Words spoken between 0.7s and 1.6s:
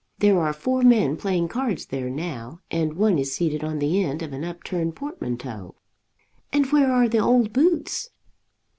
men playing